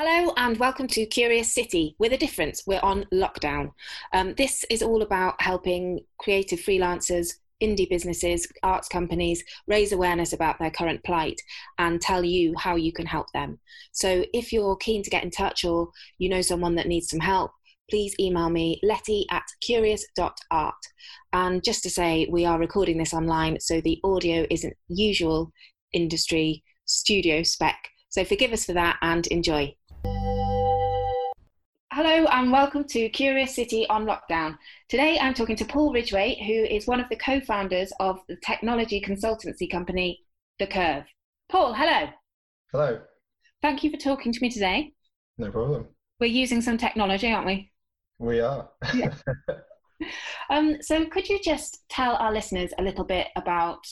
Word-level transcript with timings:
Hello 0.00 0.32
and 0.36 0.56
welcome 0.58 0.86
to 0.86 1.06
Curious 1.06 1.52
City. 1.52 1.96
With 1.98 2.12
a 2.12 2.16
difference, 2.16 2.62
we're 2.68 2.78
on 2.84 3.04
lockdown. 3.12 3.72
Um, 4.12 4.32
this 4.36 4.64
is 4.70 4.80
all 4.80 5.02
about 5.02 5.42
helping 5.42 5.98
creative 6.20 6.60
freelancers, 6.60 7.34
indie 7.60 7.90
businesses, 7.90 8.46
arts 8.62 8.86
companies 8.86 9.42
raise 9.66 9.90
awareness 9.90 10.32
about 10.32 10.56
their 10.60 10.70
current 10.70 11.02
plight 11.02 11.40
and 11.78 12.00
tell 12.00 12.24
you 12.24 12.54
how 12.56 12.76
you 12.76 12.92
can 12.92 13.06
help 13.06 13.26
them. 13.34 13.58
So 13.90 14.24
if 14.32 14.52
you're 14.52 14.76
keen 14.76 15.02
to 15.02 15.10
get 15.10 15.24
in 15.24 15.32
touch 15.32 15.64
or 15.64 15.88
you 16.18 16.28
know 16.28 16.42
someone 16.42 16.76
that 16.76 16.86
needs 16.86 17.10
some 17.10 17.18
help, 17.18 17.50
please 17.90 18.14
email 18.20 18.50
me 18.50 18.78
letty 18.84 19.26
at 19.32 19.46
curious.art. 19.62 20.74
And 21.32 21.64
just 21.64 21.82
to 21.82 21.90
say, 21.90 22.28
we 22.30 22.44
are 22.44 22.60
recording 22.60 22.98
this 22.98 23.14
online, 23.14 23.58
so 23.58 23.80
the 23.80 23.98
audio 24.04 24.46
isn't 24.48 24.76
usual 24.86 25.50
industry 25.92 26.62
studio 26.84 27.42
spec. 27.42 27.88
So 28.10 28.24
forgive 28.24 28.52
us 28.52 28.64
for 28.64 28.74
that 28.74 28.96
and 29.02 29.26
enjoy. 29.26 29.74
Hello 32.00 32.26
and 32.26 32.52
welcome 32.52 32.84
to 32.84 33.08
Curious 33.08 33.56
City 33.56 33.84
on 33.88 34.06
Lockdown. 34.06 34.56
Today 34.88 35.18
I'm 35.18 35.34
talking 35.34 35.56
to 35.56 35.64
Paul 35.64 35.92
Ridgway, 35.92 36.40
who 36.46 36.52
is 36.72 36.86
one 36.86 37.00
of 37.00 37.08
the 37.08 37.16
co 37.16 37.40
founders 37.40 37.92
of 37.98 38.20
the 38.28 38.36
technology 38.36 39.00
consultancy 39.00 39.68
company 39.68 40.20
The 40.60 40.68
Curve. 40.68 41.06
Paul, 41.48 41.74
hello. 41.74 42.08
Hello. 42.70 43.00
Thank 43.62 43.82
you 43.82 43.90
for 43.90 43.96
talking 43.96 44.32
to 44.32 44.38
me 44.40 44.48
today. 44.48 44.92
No 45.38 45.50
problem. 45.50 45.88
We're 46.20 46.26
using 46.26 46.60
some 46.60 46.78
technology, 46.78 47.32
aren't 47.32 47.46
we? 47.46 47.72
We 48.20 48.38
are. 48.38 48.68
yeah. 48.94 49.12
um, 50.50 50.76
so, 50.80 51.04
could 51.04 51.28
you 51.28 51.40
just 51.42 51.80
tell 51.88 52.14
our 52.14 52.32
listeners 52.32 52.70
a 52.78 52.82
little 52.82 53.04
bit 53.04 53.26
about 53.34 53.84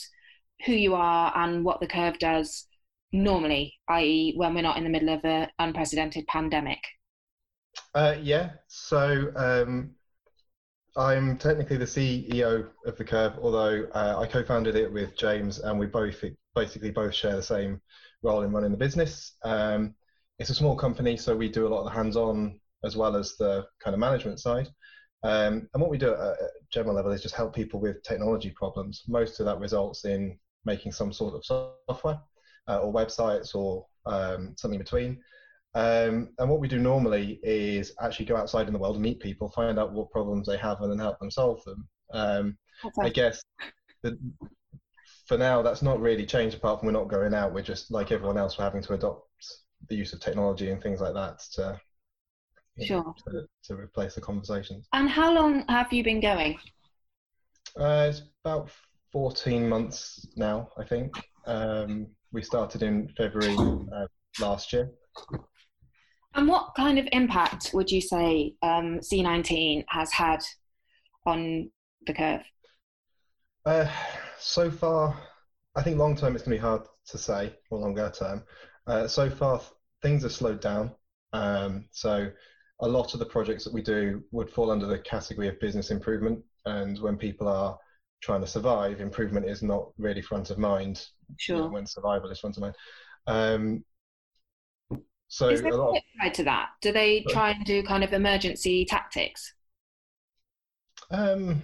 who 0.65 0.71
you 0.71 0.95
are 0.95 1.33
and 1.35 1.65
what 1.65 1.81
The 1.81 1.87
Curve 1.87 2.19
does 2.19 2.67
normally, 3.11 3.73
i.e., 3.89 4.33
when 4.37 4.55
we're 4.55 4.61
not 4.61 4.77
in 4.77 4.85
the 4.85 4.89
middle 4.89 5.09
of 5.09 5.25
an 5.25 5.49
unprecedented 5.59 6.25
pandemic? 6.27 6.79
Uh, 7.93 8.15
yeah, 8.21 8.51
so 8.67 9.31
um, 9.35 9.91
I'm 10.95 11.37
technically 11.37 11.77
the 11.77 11.85
CEO 11.85 12.67
of 12.85 12.97
the 12.97 13.03
Curve, 13.03 13.33
although 13.41 13.87
uh, 13.93 14.19
I 14.19 14.27
co-founded 14.27 14.75
it 14.75 14.91
with 14.91 15.15
James, 15.17 15.59
and 15.59 15.77
we 15.77 15.85
both 15.85 16.23
basically 16.55 16.91
both 16.91 17.13
share 17.13 17.35
the 17.35 17.43
same 17.43 17.81
role 18.23 18.41
in 18.41 18.51
running 18.51 18.71
the 18.71 18.77
business. 18.77 19.35
Um, 19.43 19.95
it's 20.39 20.49
a 20.49 20.55
small 20.55 20.75
company, 20.75 21.17
so 21.17 21.35
we 21.35 21.49
do 21.49 21.67
a 21.67 21.69
lot 21.69 21.79
of 21.79 21.85
the 21.85 21.91
hands-on 21.91 22.59
as 22.83 22.95
well 22.95 23.15
as 23.15 23.35
the 23.37 23.65
kind 23.79 23.93
of 23.93 23.99
management 23.99 24.39
side. 24.39 24.69
Um, 25.23 25.67
and 25.73 25.81
what 25.81 25.89
we 25.89 25.97
do 25.97 26.13
at 26.13 26.19
a 26.19 26.49
general 26.71 26.95
level 26.95 27.11
is 27.11 27.21
just 27.21 27.35
help 27.35 27.55
people 27.55 27.79
with 27.79 28.03
technology 28.03 28.51
problems. 28.51 29.03
Most 29.07 29.39
of 29.39 29.45
that 29.47 29.59
results 29.59 30.05
in 30.05 30.37
making 30.65 30.91
some 30.91 31.11
sort 31.11 31.33
of 31.33 31.45
software 31.45 32.19
uh, 32.67 32.79
or 32.79 32.93
websites 32.93 33.55
or 33.55 33.85
um, 34.05 34.55
something 34.57 34.79
between. 34.79 35.21
Um, 35.77 36.29
and 36.39 36.49
what 36.49 36.59
we 36.59 36.67
do 36.67 36.79
normally 36.79 37.39
is 37.43 37.93
actually 38.01 38.25
go 38.25 38.35
outside 38.35 38.65
in 38.65 38.73
the 38.73 38.79
world 38.79 38.95
and 38.95 39.03
meet 39.03 39.19
people, 39.19 39.51
find 39.51 39.77
out 39.77 39.93
what 39.93 40.09
problems 40.09 40.47
they 40.47 40.57
have, 40.57 40.81
and 40.81 40.91
then 40.91 40.97
help 40.97 41.19
them 41.19 41.29
solve 41.29 41.63
them. 41.65 41.87
Um, 42.11 42.57
I 42.99 43.09
guess 43.09 43.43
the, 44.01 44.17
for 45.27 45.37
now, 45.37 45.61
that's 45.61 45.83
not 45.83 45.99
really 45.99 46.25
changed 46.25 46.57
apart 46.57 46.79
from 46.79 46.87
we're 46.87 46.93
not 46.93 47.09
going 47.09 47.35
out. 47.35 47.53
We're 47.53 47.61
just 47.61 47.91
like 47.91 48.11
everyone 48.11 48.39
else, 48.39 48.57
we're 48.57 48.63
having 48.63 48.81
to 48.81 48.93
adopt 48.93 49.29
the 49.87 49.95
use 49.95 50.13
of 50.13 50.19
technology 50.19 50.71
and 50.71 50.81
things 50.81 50.99
like 50.99 51.13
that 51.13 51.41
to, 51.53 51.79
sure. 52.83 53.03
Know, 53.03 53.15
to, 53.27 53.47
to, 53.65 53.75
replace 53.75 54.15
the 54.15 54.21
conversations. 54.21 54.87
And 54.93 55.07
how 55.07 55.31
long 55.31 55.63
have 55.69 55.93
you 55.93 56.03
been 56.03 56.19
going? 56.19 56.57
Uh, 57.79 58.07
it's 58.09 58.23
about 58.43 58.71
14 59.11 59.69
months 59.69 60.25
now, 60.35 60.69
I 60.75 60.85
think. 60.85 61.13
Um, 61.45 62.07
we 62.31 62.41
started 62.41 62.81
in 62.81 63.09
February 63.15 63.55
uh, 63.93 64.07
last 64.39 64.73
year. 64.73 64.89
And 66.37 66.47
what 66.47 66.75
kind 66.75 66.99
of 66.99 67.07
impact 67.11 67.71
would 67.73 67.89
you 67.89 67.99
say 67.99 68.53
um, 68.61 68.99
C19 68.99 69.83
has 69.89 70.11
had 70.13 70.43
on 71.25 71.71
the 72.05 72.13
curve? 72.13 72.43
Uh, 73.65 73.91
so 74.39 74.69
far, 74.69 75.19
I 75.75 75.81
think 75.81 75.97
long 75.97 76.15
term 76.15 76.35
it's 76.35 76.45
going 76.45 76.55
to 76.55 76.61
be 76.61 76.67
hard 76.67 76.83
to 77.07 77.17
say, 77.17 77.55
or 77.71 77.79
longer 77.79 78.11
term. 78.15 78.43
Uh, 78.85 79.07
so 79.07 79.31
far, 79.31 79.59
things 80.03 80.21
have 80.21 80.31
slowed 80.31 80.61
down. 80.61 80.91
Um, 81.33 81.85
so 81.91 82.29
a 82.81 82.87
lot 82.87 83.15
of 83.15 83.19
the 83.19 83.25
projects 83.25 83.63
that 83.63 83.73
we 83.73 83.81
do 83.81 84.23
would 84.31 84.51
fall 84.51 84.69
under 84.69 84.85
the 84.85 84.99
category 84.99 85.47
of 85.47 85.59
business 85.59 85.89
improvement. 85.89 86.43
And 86.65 86.99
when 86.99 87.17
people 87.17 87.47
are 87.47 87.79
trying 88.21 88.41
to 88.41 88.47
survive, 88.47 89.01
improvement 89.01 89.47
is 89.49 89.63
not 89.63 89.89
really 89.97 90.21
front 90.21 90.51
of 90.51 90.59
mind. 90.59 91.03
Sure. 91.39 91.67
When 91.67 91.87
survival 91.87 92.29
is 92.29 92.39
front 92.39 92.57
of 92.57 92.61
mind. 92.61 92.75
Um, 93.25 93.83
so 95.27 95.49
is 95.49 95.61
there 95.61 95.73
a 95.73 95.89
flip 95.89 96.03
side 96.21 96.33
to 96.35 96.43
that? 96.43 96.69
Do 96.81 96.91
they 96.91 97.25
try 97.29 97.51
and 97.51 97.65
do 97.65 97.83
kind 97.83 98.03
of 98.03 98.13
emergency 98.13 98.85
tactics? 98.85 99.53
Um, 101.11 101.61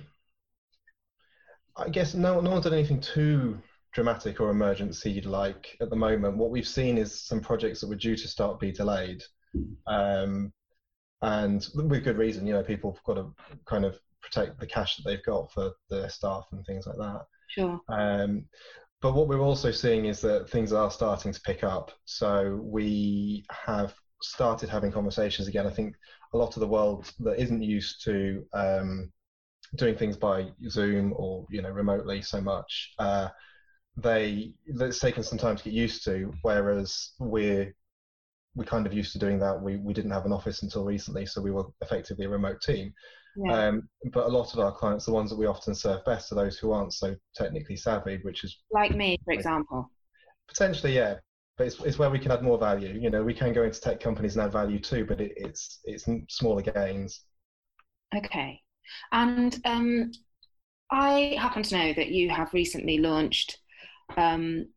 I 1.75 1.89
guess 1.89 2.13
no, 2.13 2.39
no 2.39 2.51
one's 2.51 2.65
done 2.65 2.73
anything 2.73 3.01
too 3.01 3.59
dramatic 3.93 4.41
or 4.41 4.49
emergency 4.49 5.21
like 5.21 5.77
at 5.81 5.89
the 5.89 5.95
moment. 5.95 6.37
What 6.37 6.51
we've 6.51 6.67
seen 6.67 6.97
is 6.97 7.21
some 7.21 7.39
projects 7.39 7.81
that 7.81 7.89
were 7.89 7.95
due 7.95 8.15
to 8.15 8.27
start 8.27 8.59
be 8.59 8.71
delayed, 8.71 9.23
um, 9.87 10.51
and 11.21 11.65
with 11.75 12.03
good 12.03 12.17
reason. 12.17 12.45
You 12.45 12.53
know, 12.53 12.63
people 12.63 12.91
have 12.91 13.03
got 13.03 13.21
to 13.21 13.33
kind 13.65 13.85
of 13.85 13.97
protect 14.21 14.59
the 14.59 14.67
cash 14.67 14.97
that 14.97 15.03
they've 15.05 15.25
got 15.25 15.51
for 15.51 15.71
their 15.89 16.09
staff 16.09 16.45
and 16.51 16.65
things 16.65 16.87
like 16.87 16.97
that. 16.97 17.21
Sure. 17.49 17.79
Um, 17.89 18.45
but 19.03 19.13
what 19.13 19.27
we're 19.27 19.41
also 19.41 19.69
seeing 19.69 20.05
is 20.05 20.21
that 20.21 20.49
things 20.49 20.71
are 20.71 20.89
starting 20.89 21.33
to 21.33 21.41
pick 21.41 21.61
up. 21.61 21.91
So 22.05 22.57
we 22.63 23.45
have 23.51 23.93
started 24.21 24.69
having 24.69 24.93
conversations 24.93 25.49
again. 25.49 25.67
I 25.67 25.71
think 25.71 25.93
a 26.33 26.37
lot 26.37 26.55
of 26.55 26.61
the 26.61 26.67
world 26.67 27.11
that 27.19 27.37
isn't 27.37 27.61
used 27.61 28.01
to 28.05 28.45
um, 28.53 29.11
doing 29.75 29.95
things 29.95 30.15
by 30.15 30.47
Zoom 30.69 31.13
or 31.17 31.45
you 31.49 31.61
know 31.61 31.69
remotely 31.69 32.21
so 32.21 32.39
much, 32.39 32.93
uh, 32.97 33.27
they 33.97 34.53
it's 34.65 34.99
taken 34.99 35.21
some 35.21 35.37
time 35.37 35.57
to 35.57 35.63
get 35.65 35.73
used 35.73 36.05
to. 36.05 36.31
Whereas 36.41 37.11
we're 37.19 37.75
we 38.55 38.63
kind 38.65 38.87
of 38.87 38.93
used 38.93 39.11
to 39.11 39.19
doing 39.19 39.37
that. 39.39 39.61
We 39.61 39.75
we 39.75 39.93
didn't 39.93 40.11
have 40.11 40.25
an 40.25 40.31
office 40.31 40.63
until 40.63 40.85
recently, 40.85 41.25
so 41.25 41.41
we 41.41 41.51
were 41.51 41.65
effectively 41.81 42.23
a 42.23 42.29
remote 42.29 42.61
team. 42.61 42.93
Yeah. 43.35 43.67
Um, 43.67 43.89
but 44.11 44.25
a 44.25 44.29
lot 44.29 44.53
of 44.53 44.59
our 44.59 44.71
clients, 44.71 45.05
the 45.05 45.11
ones 45.11 45.29
that 45.29 45.37
we 45.39 45.45
often 45.45 45.73
serve 45.73 46.05
best, 46.05 46.31
are 46.31 46.35
those 46.35 46.57
who 46.57 46.71
aren't 46.71 46.93
so 46.93 47.15
technically 47.35 47.75
savvy, 47.75 48.19
which 48.23 48.43
is 48.43 48.57
like 48.71 48.95
me, 48.95 49.17
for 49.25 49.33
example. 49.33 49.89
Potentially, 50.47 50.95
yeah. 50.95 51.15
But 51.57 51.67
it's, 51.67 51.79
it's 51.81 51.99
where 51.99 52.09
we 52.09 52.19
can 52.19 52.31
add 52.31 52.43
more 52.43 52.57
value. 52.57 52.97
You 52.99 53.09
know, 53.09 53.23
we 53.23 53.33
can 53.33 53.53
go 53.53 53.63
into 53.63 53.79
tech 53.79 53.99
companies 53.99 54.35
and 54.35 54.45
add 54.45 54.51
value 54.51 54.79
too, 54.79 55.05
but 55.05 55.21
it, 55.21 55.33
it's 55.35 55.79
it's 55.83 56.05
smaller 56.29 56.61
gains. 56.61 57.21
Okay, 58.15 58.59
and 59.11 59.59
um, 59.65 60.11
I 60.91 61.35
happen 61.39 61.63
to 61.63 61.77
know 61.77 61.93
that 61.93 62.09
you 62.09 62.29
have 62.29 62.53
recently 62.53 62.99
launched 62.99 63.57
um, 64.17 64.67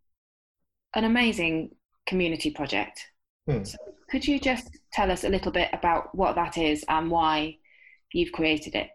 an 0.95 1.05
amazing 1.05 1.71
community 2.07 2.51
project. 2.51 3.07
Hmm. 3.47 3.65
So 3.65 3.77
could 4.11 4.27
you 4.27 4.39
just 4.39 4.69
tell 4.93 5.11
us 5.11 5.25
a 5.25 5.29
little 5.29 5.53
bit 5.53 5.69
about 5.73 6.15
what 6.15 6.37
that 6.37 6.57
is 6.57 6.85
and 6.89 7.11
why 7.11 7.59
you've 8.17 8.33
created 8.33 8.75
it? 8.75 8.89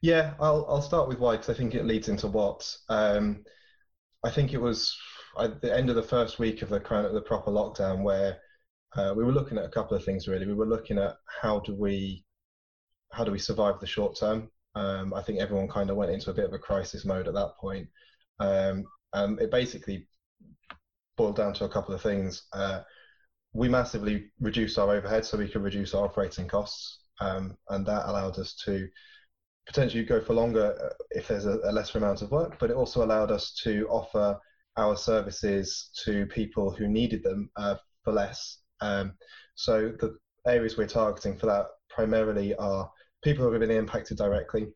Yeah, 0.00 0.34
I'll 0.40 0.66
I'll 0.68 0.82
start 0.82 1.08
with 1.08 1.20
why 1.20 1.36
because 1.36 1.50
I 1.50 1.54
think 1.54 1.74
it 1.74 1.86
leads 1.86 2.08
into 2.08 2.26
what. 2.26 2.68
Um, 2.88 3.44
I 4.24 4.30
think 4.30 4.52
it 4.52 4.60
was 4.60 4.96
at 5.38 5.62
the 5.62 5.74
end 5.74 5.90
of 5.90 5.96
the 5.96 6.02
first 6.02 6.38
week 6.38 6.62
of 6.62 6.68
the 6.68 6.80
kind 6.80 7.06
of 7.06 7.12
the 7.12 7.20
proper 7.20 7.50
lockdown 7.50 8.02
where 8.02 8.38
uh, 8.96 9.14
we 9.16 9.24
were 9.24 9.32
looking 9.32 9.58
at 9.58 9.64
a 9.64 9.70
couple 9.70 9.96
of 9.96 10.04
things 10.04 10.28
really. 10.28 10.46
We 10.46 10.54
were 10.54 10.66
looking 10.66 10.98
at 10.98 11.16
how 11.40 11.60
do 11.60 11.74
we 11.74 12.24
how 13.12 13.24
do 13.24 13.30
we 13.30 13.38
survive 13.38 13.78
the 13.78 13.86
short 13.86 14.18
term. 14.18 14.50
Um, 14.74 15.14
I 15.14 15.22
think 15.22 15.38
everyone 15.38 15.68
kind 15.68 15.90
of 15.90 15.96
went 15.96 16.10
into 16.10 16.30
a 16.30 16.34
bit 16.34 16.46
of 16.46 16.52
a 16.52 16.58
crisis 16.58 17.04
mode 17.04 17.28
at 17.28 17.34
that 17.34 17.56
point. 17.60 17.88
Um, 18.40 18.84
and 19.12 19.38
it 19.40 19.50
basically 19.50 20.08
boiled 21.16 21.36
down 21.36 21.52
to 21.54 21.64
a 21.64 21.68
couple 21.68 21.94
of 21.94 22.00
things. 22.00 22.44
Uh, 22.52 22.80
we 23.52 23.68
massively 23.68 24.30
reduced 24.40 24.78
our 24.78 24.90
overhead 24.90 25.24
so 25.26 25.36
we 25.36 25.48
could 25.48 25.62
reduce 25.62 25.94
our 25.94 26.06
operating 26.06 26.48
costs 26.48 27.01
um, 27.22 27.56
and 27.70 27.86
that 27.86 28.08
allowed 28.08 28.38
us 28.38 28.54
to 28.64 28.88
potentially 29.66 30.04
go 30.04 30.20
for 30.20 30.34
longer 30.34 30.76
uh, 30.82 30.94
if 31.10 31.28
there's 31.28 31.46
a, 31.46 31.58
a, 31.64 31.72
lesser 31.72 31.98
amount 31.98 32.22
of 32.22 32.30
work, 32.30 32.56
but 32.58 32.70
it 32.70 32.76
also 32.76 33.04
allowed 33.04 33.30
us 33.30 33.54
to 33.62 33.86
offer 33.88 34.38
our 34.76 34.96
services 34.96 35.90
to 36.04 36.26
people 36.26 36.70
who 36.70 36.88
needed 36.88 37.22
them 37.22 37.50
uh, 37.56 37.76
for 38.04 38.12
less. 38.12 38.58
Um, 38.80 39.14
so 39.54 39.92
the 40.00 40.18
areas 40.46 40.76
we're 40.76 40.86
targeting 40.86 41.38
for 41.38 41.46
that 41.46 41.66
primarily 41.88 42.54
are 42.56 42.90
people 43.22 43.44
who 43.44 43.52
have 43.52 43.60
been 43.60 43.70
impacted 43.70 44.16
directly. 44.16 44.66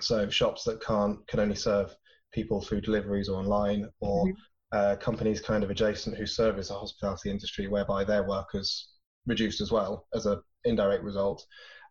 So 0.00 0.28
shops 0.28 0.64
that 0.64 0.82
can't 0.82 1.24
can 1.28 1.40
only 1.40 1.54
serve 1.54 1.94
people 2.32 2.60
through 2.60 2.80
deliveries 2.80 3.28
or 3.28 3.38
online, 3.38 3.88
or 4.00 4.26
mm-hmm. 4.26 4.32
uh, 4.72 4.96
companies 4.96 5.40
kind 5.40 5.62
of 5.62 5.70
adjacent 5.70 6.16
who 6.16 6.26
service 6.26 6.68
the 6.68 6.74
hospitality 6.74 7.30
industry, 7.30 7.68
whereby 7.68 8.04
their 8.04 8.26
workers 8.26 8.88
reduced 9.26 9.60
as 9.60 9.70
well 9.70 10.06
as 10.14 10.26
an 10.26 10.40
indirect 10.64 11.04
result. 11.04 11.44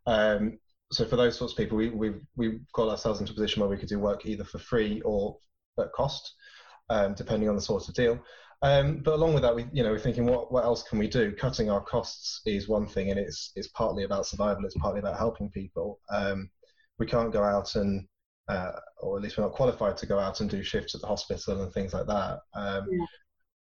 Um, 0.06 0.60
so 0.92 1.06
for 1.06 1.16
those 1.16 1.38
sorts 1.38 1.54
of 1.54 1.58
people, 1.58 1.78
we, 1.78 1.90
we've, 1.90 2.22
we've 2.36 2.60
got 2.74 2.90
ourselves 2.90 3.20
into 3.20 3.32
a 3.32 3.36
position 3.36 3.62
where 3.62 3.70
we 3.70 3.78
could 3.78 3.90
do 3.90 4.00
work 4.00 4.26
either 4.26 4.44
for 4.44 4.58
free 4.58 5.02
or 5.02 5.38
at 5.80 5.92
cost, 5.94 6.34
um, 6.90 7.14
depending 7.14 7.48
on 7.50 7.56
the 7.56 7.62
sort 7.62 7.88
of 7.88 7.94
deal. 7.94 8.20
Um, 8.62 8.98
but 8.98 9.14
along 9.14 9.34
with 9.34 9.44
that, 9.44 9.56
we 9.56 9.66
you 9.72 9.84
know 9.84 9.92
we're 9.92 10.00
thinking 10.00 10.26
what 10.26 10.52
what 10.52 10.66
else 10.66 10.84
can 10.84 11.00
we 11.00 11.08
do? 11.08 11.32
Cutting 11.32 11.70
our 11.70 11.82
costs 11.82 12.42
is 12.46 12.68
one 12.68 12.86
thing, 12.86 13.10
and 13.10 13.20
it's 13.20 13.54
it's 13.56 13.70
partly 13.70 14.04
about 14.04 14.26
survival. 14.26 14.66
It's 14.66 14.76
partly 14.76 15.00
about 15.00 15.18
helping 15.18 15.50
people. 15.50 16.00
Um, 16.12 16.50
we 16.98 17.06
can't 17.06 17.32
go 17.32 17.42
out 17.42 17.76
and 17.76 18.06
uh, 18.50 18.72
or 18.98 19.16
at 19.16 19.24
least 19.24 19.38
we're 19.38 19.46
not 19.46 19.54
qualified 19.54 19.96
to 19.98 20.06
go 20.06 20.20
out 20.20 20.42
and 20.42 20.50
do 20.50 20.62
shifts 20.64 20.94
at 20.96 21.02
the 21.02 21.08
hospital 21.08 21.62
and 21.62 21.72
things 21.72 21.94
like 21.94 22.08
that. 22.08 22.40
Um, 22.54 22.88
yeah. 22.92 23.06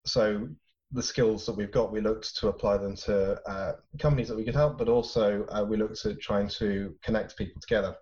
So 0.06 0.48
the 0.92 1.02
skills 1.02 1.44
that 1.46 1.56
we've 1.56 1.70
got, 1.70 1.92
we 1.92 2.00
looked 2.00 2.36
to 2.38 2.48
apply 2.48 2.78
them 2.78 2.96
to 2.96 3.38
uh, 3.48 3.72
companies 3.98 4.28
that 4.28 4.36
we 4.36 4.44
could 4.44 4.54
help, 4.54 4.78
but 4.78 4.88
also 4.88 5.44
uh, 5.46 5.64
we 5.68 5.76
looked 5.76 6.04
at 6.06 6.20
trying 6.20 6.48
to 6.48 6.94
connect 7.02 7.36
people 7.36 7.60
together. 7.60 7.94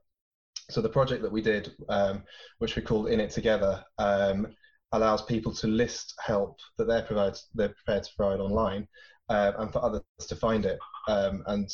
So 0.71 0.81
the 0.81 0.89
project 0.89 1.23
that 1.23 1.33
we 1.33 1.43
did, 1.43 1.73
um, 1.89 2.23
which 2.59 2.77
we 2.77 2.83
called 2.83 3.09
In 3.09 3.21
It 3.21 3.31
Together, 3.31 3.85
um, 3.99 4.49
allows 4.93 5.23
people 5.23 5.53
to 5.55 5.67
list 5.67 6.15
help 6.25 6.59
that 6.79 6.87
they're, 6.87 7.03
provide, 7.03 7.37
they're 7.55 7.75
prepared 7.85 8.05
to 8.05 8.11
provide 8.17 8.41
online 8.41 8.87
uh, 9.29 9.53
and 9.59 9.73
for 9.73 9.85
others 9.85 10.03
to 10.29 10.37
find 10.37 10.65
it. 10.65 10.79
Um, 11.09 11.43
and 11.47 11.69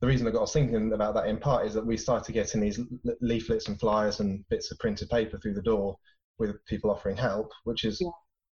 the 0.00 0.06
reason 0.06 0.26
I 0.26 0.30
got 0.30 0.42
us 0.42 0.52
thinking 0.52 0.92
about 0.92 1.14
that 1.14 1.26
in 1.26 1.38
part 1.38 1.66
is 1.66 1.74
that 1.74 1.86
we 1.86 1.96
started 1.96 2.32
getting 2.32 2.60
these 2.60 2.80
leaflets 3.20 3.68
and 3.68 3.78
flyers 3.78 4.20
and 4.20 4.44
bits 4.48 4.70
of 4.70 4.78
printed 4.78 5.08
paper 5.08 5.38
through 5.38 5.54
the 5.54 5.62
door 5.62 5.96
with 6.38 6.64
people 6.66 6.90
offering 6.90 7.16
help, 7.16 7.50
which 7.64 7.84
is 7.84 8.00
yeah. 8.00 8.10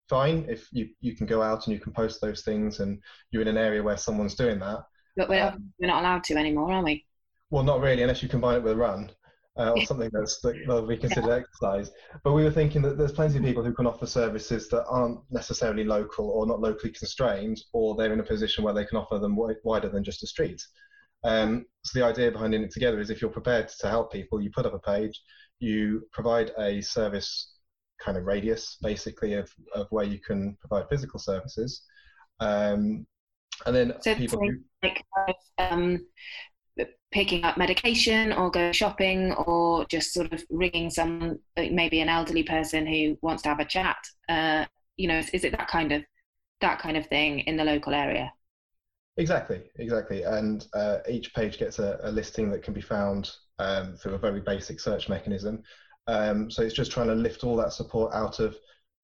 Fine 0.10 0.46
if 0.50 0.68
you, 0.72 0.90
you 1.02 1.16
can 1.16 1.26
go 1.26 1.42
out 1.42 1.66
and 1.66 1.74
you 1.74 1.80
can 1.80 1.94
post 1.94 2.22
those 2.22 2.42
things 2.42 2.80
and 2.80 3.02
you're 3.32 3.42
in 3.42 3.48
an 3.48 3.58
area 3.58 3.82
where 3.82 3.98
someone's 3.98 4.36
doing 4.36 4.60
that. 4.60 4.80
But 5.16 5.30
we're, 5.30 5.44
um, 5.44 5.72
we're 5.80 5.88
not 5.88 6.02
allowed 6.02 6.24
to 6.26 6.36
anymore, 6.36 6.72
are 6.72 6.84
we? 6.84 7.06
Well, 7.50 7.64
not 7.64 7.82
really, 7.82 8.02
unless 8.02 8.24
you 8.24 8.30
combine 8.30 8.58
it 8.58 8.64
with 8.64 8.74
a 8.74 8.78
run. 8.78 9.12
Uh, 9.56 9.70
or 9.70 9.86
something 9.86 10.10
that's 10.12 10.42
that 10.42 10.56
will 10.66 10.88
be 10.88 10.98
considered 10.98 11.28
yeah. 11.30 11.36
exercise. 11.36 11.92
But 12.24 12.34
we 12.34 12.44
were 12.44 12.50
thinking 12.50 12.82
that 12.82 12.98
there's 12.98 13.12
plenty 13.12 13.38
of 13.38 13.44
people 13.44 13.64
who 13.64 13.72
can 13.72 13.86
offer 13.86 14.08
services 14.08 14.68
that 14.70 14.84
aren't 14.86 15.20
necessarily 15.30 15.84
local 15.84 16.28
or 16.32 16.48
not 16.48 16.60
locally 16.60 16.92
constrained, 16.92 17.62
or 17.72 17.96
they're 17.96 18.12
in 18.12 18.20
a 18.20 18.24
position 18.24 18.64
where 18.64 18.74
they 18.74 18.86
can 18.86 18.98
offer 18.98 19.20
them 19.20 19.38
wider 19.64 19.90
than 19.90 20.04
just 20.04 20.24
a 20.24 20.28
street. 20.28 20.60
Um, 21.24 21.68
so 21.84 22.00
the 22.00 22.06
idea 22.06 22.32
behind 22.32 22.56
In 22.56 22.64
it 22.64 22.72
together 22.72 23.00
is 23.00 23.12
if 23.12 23.22
you're 23.22 23.30
prepared 23.30 23.70
to 23.80 23.88
help 23.88 24.12
people, 24.12 24.42
you 24.42 24.50
put 24.50 24.66
up 24.66 24.74
a 24.74 24.80
page, 24.80 25.22
you 25.60 26.08
provide 26.12 26.52
a 26.58 26.82
service 26.82 27.54
kind 28.04 28.18
of 28.18 28.26
radius, 28.26 28.78
basically, 28.82 29.34
of, 29.34 29.50
of 29.74 29.88
where 29.90 30.06
you 30.06 30.20
can 30.20 30.58
provide 30.60 30.90
physical 30.90 31.20
services. 31.20 31.84
Um, 32.40 33.06
and 33.66 33.76
then 33.76 33.94
so 34.02 34.16
people 34.16 34.40
who, 34.40 34.60
like 34.82 35.04
um, 35.60 36.06
picking 37.12 37.44
up 37.44 37.58
medication 37.58 38.34
or 38.34 38.50
go 38.50 38.72
shopping 38.72 39.32
or 39.34 39.86
just 39.86 40.14
sort 40.14 40.34
of 40.34 40.44
ringing 40.50 40.90
some 40.90 41.40
maybe 41.56 42.02
an 42.02 42.10
elderly 42.10 42.44
person 42.44 42.88
who 42.88 43.18
wants 43.22 43.44
to 43.44 43.50
have 43.50 43.60
a 43.60 43.66
chat 43.66 43.98
uh, 44.30 44.66
you 44.98 45.08
know 45.08 45.20
is, 45.20 45.30
is, 45.30 45.44
it 45.44 45.52
that 45.52 45.68
kind 45.68 45.92
of 45.92 46.04
that 46.60 46.80
kind 46.80 46.98
of 46.98 47.06
thing 47.06 47.42
in 47.42 47.56
the 47.56 47.64
local 47.64 47.94
area 47.94 48.34
Exactly, 49.18 49.62
exactly. 49.78 50.24
And 50.24 50.66
uh, 50.74 50.98
each 51.08 51.34
page 51.36 51.60
gets 51.60 51.78
a, 51.80 52.00
a, 52.04 52.12
listing 52.12 52.50
that 52.50 52.64
can 52.64 52.74
be 52.74 52.82
found 52.82 53.30
um, 53.60 53.96
through 53.96 54.16
a 54.16 54.18
very 54.18 54.42
basic 54.42 54.80
search 54.80 55.08
mechanism. 55.08 55.62
Um, 56.08 56.52
so 56.52 56.62
it's 56.62 56.74
just 56.74 56.92
trying 56.92 57.08
to 57.08 57.16
lift 57.16 57.44
all 57.44 57.56
that 57.58 57.74
support 57.74 58.14
out 58.14 58.40
of. 58.40 58.56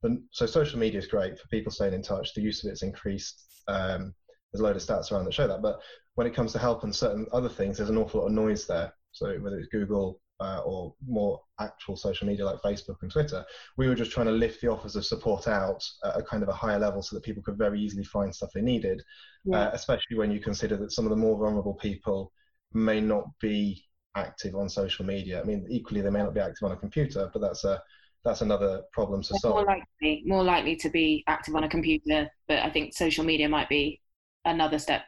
The, 0.01 0.21
so 0.31 0.45
social 0.45 0.79
media 0.79 0.99
is 0.99 1.07
great 1.07 1.37
for 1.37 1.47
people 1.49 1.71
staying 1.71 1.93
in 1.93 2.01
touch. 2.01 2.33
The 2.33 2.41
use 2.41 2.63
of 2.63 2.71
it's 2.71 2.83
increased. 2.83 3.43
Um, 3.67 4.13
there's 4.51 4.61
a 4.61 4.63
load 4.63 4.75
of 4.75 4.81
stats 4.81 5.11
around 5.11 5.25
that 5.25 5.33
show 5.33 5.47
that. 5.47 5.61
But 5.61 5.81
when 6.15 6.27
it 6.27 6.33
comes 6.33 6.51
to 6.53 6.59
help 6.59 6.83
and 6.83 6.95
certain 6.95 7.27
other 7.33 7.49
things, 7.49 7.77
there's 7.77 7.89
an 7.89 7.97
awful 7.97 8.21
lot 8.21 8.27
of 8.27 8.33
noise 8.33 8.65
there. 8.65 8.93
So 9.11 9.37
whether 9.39 9.57
it's 9.57 9.69
Google, 9.69 10.19
uh, 10.39 10.61
or 10.65 10.93
more 11.05 11.41
actual 11.59 11.97
social 11.97 12.25
media 12.27 12.45
like 12.45 12.61
Facebook 12.61 12.95
and 13.01 13.11
Twitter, 13.11 13.45
we 13.77 13.87
were 13.87 13.95
just 13.95 14.11
trying 14.11 14.27
to 14.27 14.31
lift 14.31 14.61
the 14.61 14.69
offers 14.69 14.95
of 14.95 15.05
support 15.05 15.47
out 15.47 15.83
at 16.05 16.17
a 16.17 16.23
kind 16.23 16.43
of 16.43 16.49
a 16.49 16.53
higher 16.53 16.79
level 16.79 17.01
so 17.01 17.15
that 17.15 17.23
people 17.23 17.43
could 17.43 17.57
very 17.57 17.79
easily 17.79 18.03
find 18.03 18.33
stuff 18.33 18.49
they 18.53 18.61
needed, 18.61 19.01
yeah. 19.43 19.59
uh, 19.59 19.71
especially 19.73 20.17
when 20.17 20.31
you 20.31 20.39
consider 20.39 20.77
that 20.77 20.91
some 20.91 21.05
of 21.05 21.09
the 21.09 21.15
more 21.15 21.37
vulnerable 21.37 21.73
people 21.73 22.31
may 22.73 23.01
not 23.01 23.25
be 23.41 23.83
active 24.15 24.55
on 24.55 24.69
social 24.69 25.05
media. 25.05 25.41
I 25.41 25.43
mean, 25.43 25.65
equally 25.69 26.01
they 26.01 26.09
may 26.09 26.23
not 26.23 26.33
be 26.33 26.39
active 26.39 26.63
on 26.63 26.71
a 26.71 26.77
computer, 26.77 27.29
but 27.31 27.41
that's 27.41 27.63
a 27.63 27.81
that's 28.25 28.41
another 28.41 28.83
problem 28.91 29.21
to 29.23 29.33
solve. 29.39 29.55
More 29.55 29.65
likely, 29.65 30.23
more 30.25 30.43
likely 30.43 30.75
to 30.77 30.89
be 30.89 31.23
active 31.27 31.55
on 31.55 31.63
a 31.63 31.69
computer, 31.69 32.29
but 32.47 32.59
I 32.59 32.69
think 32.69 32.93
social 32.93 33.23
media 33.23 33.47
might 33.47 33.69
be 33.69 34.01
another 34.45 34.79
step 34.79 35.03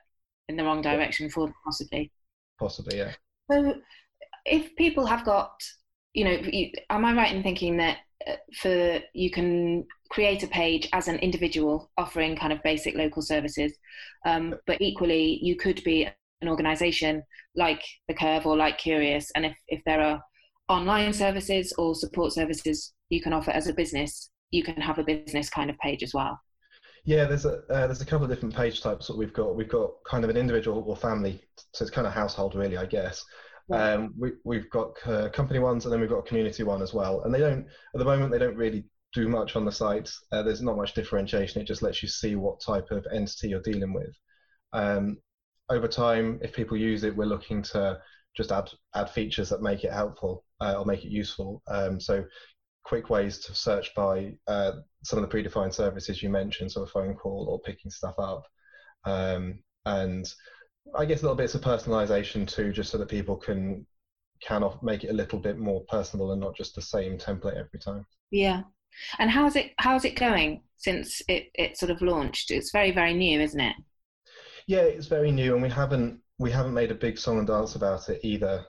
in 0.48 0.56
the 0.56 0.64
wrong 0.64 0.82
direction 0.82 1.30
for 1.30 1.48
them, 1.48 1.56
possibly. 1.66 2.12
Possibly, 2.58 2.98
yeah. 2.98 3.14
So, 3.52 3.76
if 4.46 4.76
people 4.76 5.06
have 5.06 5.26
got, 5.26 5.52
you 6.14 6.24
know, 6.24 6.32
you, 6.32 6.72
am 6.90 7.06
I 7.06 7.14
right 7.14 7.36
in 7.36 7.44
thinking 7.44 7.78
that 7.78 7.98
uh, 8.28 8.36
for 8.56 9.00
you 9.14 9.30
can 9.30 9.86
create 10.10 10.44
a 10.44 10.48
page 10.48 10.88
as 10.94 11.08
an 11.08 11.18
individual 11.18 11.92
offering 11.98 12.36
kind 12.36 12.54
of 12.54 12.64
basic 12.64 12.96
local 12.96 13.22
services, 13.22 13.74
um, 14.26 14.56
but 14.68 14.80
equally 14.82 15.40
you 15.42 15.56
could 15.56 15.84
be 15.84 16.08
an 16.42 16.50
organisation 16.50 17.24
like 17.56 17.82
the 18.08 18.14
Curve 18.14 18.46
or 18.46 18.58
like 18.58 18.78
Curious, 18.78 19.32
and 19.36 19.46
if 19.46 19.56
if 19.68 19.82
there 19.86 20.02
are 20.02 20.22
online 20.68 21.14
services 21.14 21.74
or 21.78 21.96
support 21.96 22.34
services 22.34 22.94
you 23.10 23.22
can 23.22 23.34
offer 23.34 23.52
as 23.52 23.68
a 23.68 23.74
business, 23.74 24.30
you 24.52 24.64
can 24.64 24.76
have 24.82 25.00
a 25.00 25.04
business 25.04 25.50
kind 25.50 25.70
of 25.70 25.78
page 25.80 26.04
as 26.04 26.14
well. 26.14 26.40
Yeah, 27.04 27.26
there's 27.26 27.46
a 27.46 27.62
uh, 27.70 27.88
there's 27.88 28.02
a 28.02 28.06
couple 28.06 28.26
of 28.26 28.30
different 28.30 28.56
page 28.56 28.82
types 28.82 29.08
that 29.08 29.18
we've 29.18 29.34
got. 29.34 29.56
We've 29.56 29.70
got 29.70 29.92
kind 30.10 30.24
of 30.24 30.30
an 30.30 30.38
individual 30.38 30.84
or 30.88 30.96
family, 30.96 31.42
so 31.74 31.84
it's 31.84 31.92
kind 31.92 32.08
of 32.08 32.14
household 32.14 32.56
really, 32.56 32.78
I 32.78 32.86
guess. 32.86 33.24
Um, 33.72 34.14
we, 34.18 34.32
we've 34.44 34.70
got 34.70 34.92
uh, 35.06 35.30
company 35.30 35.60
ones 35.60 35.86
and 35.86 35.94
then 35.94 36.02
we've 36.02 36.10
got 36.10 36.20
a 36.20 36.24
community 36.28 36.64
one 36.64 36.82
as 36.82 36.94
well. 36.94 37.22
And 37.22 37.34
they 37.34 37.40
don't, 37.40 37.66
at 37.94 38.00
the 38.00 38.06
moment, 38.06 38.32
they 38.32 38.40
don't 38.40 38.58
really 38.58 38.86
do 39.14 39.28
much 39.28 39.56
on 39.56 39.66
the 39.66 39.72
site. 39.72 40.10
Uh, 40.32 40.44
there's 40.44 40.62
not 40.62 40.78
much 40.78 40.94
differentiation. 40.94 41.62
It 41.62 41.68
just 41.68 41.82
lets 41.82 42.02
you 42.02 42.10
see 42.10 42.36
what 42.36 42.62
type 42.62 42.92
of 42.92 43.06
entity 43.14 43.50
you're 43.50 43.62
dealing 43.62 43.94
with. 43.94 44.14
Um, 44.74 45.18
over 45.72 45.88
time, 45.88 46.40
if 46.42 46.54
people 46.54 46.78
use 46.78 47.04
it, 47.04 47.16
we're 47.16 47.26
looking 47.26 47.62
to 47.64 48.00
just 48.36 48.52
add 48.52 48.70
add 48.96 49.10
features 49.10 49.50
that 49.50 49.62
make 49.62 49.84
it 49.84 49.92
helpful 49.92 50.46
uh, 50.60 50.76
or 50.78 50.86
make 50.86 51.04
it 51.04 51.12
useful. 51.12 51.62
Um, 51.68 52.00
so 52.00 52.24
quick 52.84 53.10
ways 53.10 53.40
to 53.40 53.56
search 53.56 53.94
by 53.96 54.34
uh, 54.48 54.74
some 55.04 55.22
of 55.22 55.28
the 55.28 55.36
predefined 55.36 55.74
services 55.74 56.22
you 56.22 56.30
mentioned, 56.30 56.72
so 56.72 56.84
a 56.84 56.88
phone 56.88 57.16
call 57.16 57.48
or 57.50 57.60
picking 57.62 57.92
stuff 57.92 58.16
up. 58.18 58.44
Um, 59.06 59.60
and 59.86 60.32
I 60.96 61.06
guess 61.06 61.24
little 61.24 61.36
bits 61.36 61.56
of 61.56 61.62
personalization 61.62 62.48
too, 62.48 62.72
just 62.72 62.92
so 62.92 62.98
that 62.98 63.10
people 63.10 63.38
can 63.38 63.86
can 64.44 64.64
make 64.82 65.04
it 65.04 65.12
a 65.12 65.14
little 65.14 65.40
bit 65.40 65.58
more 65.58 65.82
personal 65.88 66.32
and 66.32 66.42
not 66.42 66.56
just 66.56 66.76
the 66.76 66.82
same 66.82 67.18
template 67.18 67.58
every 67.58 67.80
time. 67.80 68.06
Yeah. 68.32 68.64
And 69.20 69.30
how's 69.30 69.56
it 69.56 69.72
how's 69.78 70.04
it 70.06 70.16
going 70.16 70.64
since 70.78 71.22
it, 71.28 71.50
it 71.54 71.78
sort 71.78 71.92
of 71.92 72.02
launched? 72.02 72.52
It's 72.52 72.72
very, 72.72 72.92
very 72.92 73.14
new, 73.14 73.40
isn't 73.40 73.60
it? 73.60 73.76
Yeah, 74.68 74.82
it's 74.82 75.08
very 75.08 75.32
new 75.32 75.54
and 75.54 75.64
we 75.64 75.70
haven't 75.70 76.20
we 76.38 76.52
haven't 76.52 76.74
made 76.74 76.92
a 76.92 76.96
big 76.96 77.20
song 77.20 77.38
and 77.38 77.48
dance 77.48 77.76
about 77.76 78.10
it 78.10 78.20
either, 78.24 78.66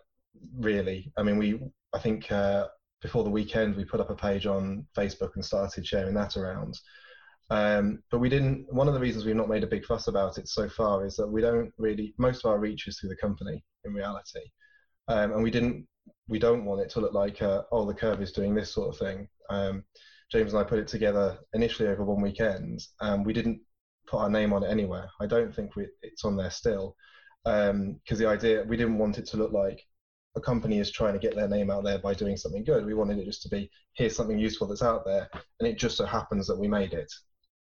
really. 0.59 1.13
I 1.17 1.23
mean 1.23 1.39
we 1.39 1.61
I 1.93 1.99
think 1.99 2.31
uh, 2.33 2.69
before 3.01 3.25
the 3.25 3.31
weekend 3.31 3.77
we 3.77 3.85
put 3.85 4.01
up 4.01 4.11
a 4.11 4.15
page 4.15 4.47
on 4.47 4.87
Facebook 4.97 5.31
and 5.35 5.45
started 5.45 5.87
sharing 5.87 6.15
that 6.15 6.37
around. 6.37 6.79
Um, 7.51 8.03
but 8.11 8.19
we 8.19 8.31
didn't. 8.31 8.73
One 8.73 8.89
of 8.89 8.95
the 8.95 9.01
reasons 9.01 9.25
we've 9.27 9.37
not 9.37 9.49
made 9.49 9.63
a 9.63 9.67
big 9.67 9.85
fuss 9.85 10.07
about 10.07 10.39
it 10.39 10.49
so 10.49 10.69
far 10.71 11.05
is 11.05 11.17
that 11.17 11.29
we 11.29 11.43
don't 11.43 11.71
really. 11.77 12.15
Most 12.17 12.45
of 12.45 12.51
our 12.51 12.59
reach 12.59 12.89
is 12.89 12.99
through 12.99 13.11
the 13.11 13.17
company 13.17 13.63
in 13.85 13.93
reality, 13.93 14.41
um, 15.09 15.33
and 15.33 15.43
we 15.43 15.51
didn't. 15.51 15.87
We 16.29 16.39
don't 16.39 16.65
want 16.65 16.81
it 16.81 16.89
to 16.91 17.01
look 17.01 17.13
like, 17.13 17.43
uh, 17.43 17.63
oh, 17.71 17.85
the 17.85 17.95
curve 17.95 18.23
is 18.23 18.33
doing 18.33 18.55
this 18.55 18.73
sort 18.73 18.89
of 18.89 18.99
thing. 18.99 19.29
Um, 19.51 19.85
James 20.31 20.55
and 20.55 20.61
I 20.61 20.65
put 20.65 20.79
it 20.79 20.89
together 20.89 21.39
initially 21.53 21.89
over 21.89 22.05
one 22.05 22.23
weekend, 22.23 22.81
and 23.01 23.27
we 23.27 23.35
didn't 23.35 23.61
put 24.13 24.21
our 24.21 24.31
name 24.31 24.53
on 24.53 24.63
it 24.63 24.71
anywhere. 24.71 25.09
I 25.21 25.27
don't 25.27 25.55
think 25.55 25.75
we, 25.75 25.87
it's 26.03 26.25
on 26.25 26.37
there 26.37 26.51
still, 26.51 26.95
because 27.45 27.71
um, 27.71 27.99
the 28.09 28.29
idea 28.29 28.65
we 28.69 28.77
didn't 28.77 28.99
want 28.99 29.19
it 29.19 29.27
to 29.29 29.39
look 29.39 29.53
like 29.53 29.83
a 30.37 30.41
company 30.41 30.79
is 30.79 30.91
trying 30.91 31.15
to 31.15 31.19
get 31.19 31.35
their 31.35 31.49
name 31.49 31.71
out 31.71 31.85
there 31.85 31.99
by 31.99 32.15
doing 32.15 32.37
something 32.37 32.63
good. 32.63 32.85
We 32.85 32.95
wanted 32.95 33.19
it 33.19 33.25
just 33.25 33.43
to 33.43 33.49
be 33.49 33.71
here's 33.95 34.15
something 34.15 34.39
useful 34.39 34.69
that's 34.69 34.83
out 34.83 35.05
there, 35.07 35.29
and 35.59 35.69
it 35.69 35.79
just 35.79 35.97
so 35.97 36.05
happens 36.05 36.47
that 36.47 36.59
we 36.59 36.69
made 36.69 36.93
it. 36.93 37.11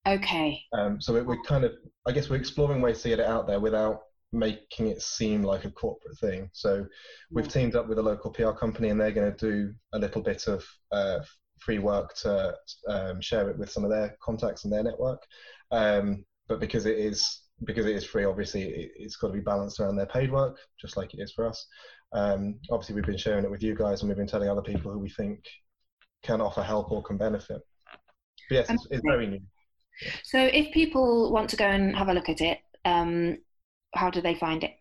Okay. 0.08 0.60
Um, 0.74 1.00
so 1.00 1.22
we're 1.24 1.42
kind 1.44 1.64
of, 1.64 1.74
I 2.08 2.12
guess, 2.12 2.30
we're 2.30 2.38
exploring 2.38 2.82
ways 2.82 3.02
to 3.04 3.10
get 3.10 3.20
it 3.20 3.28
out 3.28 3.48
there 3.48 3.60
without 3.60 4.00
making 4.32 4.88
it 4.88 5.02
seem 5.02 5.44
like 5.44 5.66
a 5.66 5.72
corporate 5.72 6.18
thing. 6.20 6.50
So 6.54 6.86
we've 7.32 7.48
teamed 7.48 7.76
up 7.76 7.88
with 7.88 8.00
a 8.00 8.04
local 8.04 8.32
PR 8.32 8.52
company, 8.52 8.90
and 8.90 9.00
they're 9.00 9.12
going 9.12 9.36
to 9.36 9.52
do 9.52 9.74
a 9.94 10.00
little 10.00 10.22
bit 10.22 10.48
of 10.48 10.66
uh, 10.92 11.20
free 11.60 11.80
work 11.80 12.16
to 12.16 12.56
um, 12.88 13.22
share 13.22 13.50
it 13.50 13.58
with 13.58 13.70
some 13.70 13.84
of 13.84 13.92
their 13.92 14.16
contacts 14.22 14.64
in 14.64 14.72
their 14.72 14.84
network. 14.84 15.22
Um, 15.72 16.26
but 16.50 16.60
because 16.60 16.86
it 16.86 16.98
is 16.98 17.44
because 17.64 17.86
it 17.86 17.96
is 17.96 18.06
free, 18.06 18.26
obviously 18.26 18.64
it, 18.64 18.92
has 19.04 19.16
got 19.16 19.28
to 19.28 19.34
be 19.34 19.40
balanced 19.40 19.80
around 19.80 19.96
their 19.96 20.06
paid 20.06 20.32
work, 20.32 20.58
just 20.80 20.98
like 20.98 21.14
it 21.14 21.22
is 21.22 21.32
for 21.32 21.48
us. 21.48 21.66
Um, 22.14 22.56
obviously, 22.72 22.96
we've 22.96 23.06
been 23.06 23.18
sharing 23.18 23.46
it 23.46 23.52
with 23.52 23.64
you 23.64 23.76
guys, 23.76 24.02
and 24.02 24.10
we've 24.10 24.18
been 24.18 24.28
telling 24.28 24.50
other 24.50 24.62
people 24.62 24.92
who 24.92 25.00
we 25.00 25.10
think 25.10 25.44
can 26.24 26.42
offer 26.42 26.64
help 26.64 26.92
or 26.92 27.04
can 27.04 27.18
benefit. 27.18 27.62
But 28.50 28.56
yes, 28.56 28.70
it's, 28.70 28.88
it's 28.90 29.04
very 29.06 29.28
new. 29.28 29.42
So, 30.24 30.40
if 30.40 30.72
people 30.74 31.32
want 31.32 31.50
to 31.52 31.58
go 31.58 31.66
and 31.66 31.96
have 31.96 32.10
a 32.10 32.14
look 32.14 32.30
at 32.30 32.42
it, 32.42 32.60
um, 32.86 33.38
how 33.94 34.10
do 34.10 34.22
they 34.22 34.36
find 34.36 34.64
it? 34.64 34.72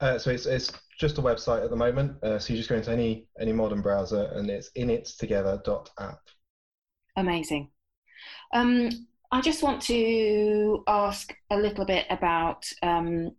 Uh, 0.00 0.18
so 0.18 0.30
it's, 0.30 0.46
it's 0.46 0.72
just 0.98 1.18
a 1.18 1.22
website 1.22 1.64
at 1.64 1.70
the 1.70 1.76
moment. 1.76 2.22
Uh, 2.22 2.38
so 2.38 2.52
you 2.52 2.58
just 2.58 2.68
go 2.68 2.76
into 2.76 2.90
any 2.90 3.26
any 3.40 3.52
modern 3.52 3.82
browser, 3.82 4.30
and 4.34 4.48
it's 4.50 4.70
inittogether.app. 4.76 6.20
Amazing. 7.16 7.70
Um, 8.52 8.90
I 9.32 9.40
just 9.40 9.62
want 9.62 9.80
to 9.82 10.82
ask 10.88 11.32
a 11.50 11.56
little 11.56 11.84
bit 11.84 12.06
about 12.10 12.66
um, 12.82 13.30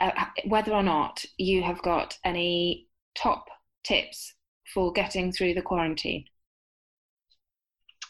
uh, 0.00 0.10
whether 0.46 0.72
or 0.72 0.82
not 0.82 1.24
you 1.38 1.62
have 1.62 1.80
got 1.82 2.16
any 2.24 2.88
top 3.14 3.46
tips 3.84 4.34
for 4.72 4.92
getting 4.92 5.32
through 5.32 5.54
the 5.54 5.62
quarantine. 5.62 6.24